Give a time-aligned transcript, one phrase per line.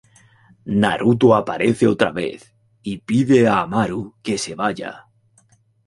[0.79, 5.05] Naruto aparece otra vez y pide Amaru que se vaya.